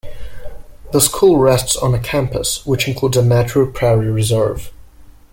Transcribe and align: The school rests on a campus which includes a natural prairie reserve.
The 0.93 0.99
school 0.99 1.37
rests 1.37 1.75
on 1.75 1.93
a 1.93 1.99
campus 1.99 2.65
which 2.65 2.87
includes 2.87 3.17
a 3.17 3.23
natural 3.23 3.67
prairie 3.71 4.09
reserve. 4.09 4.73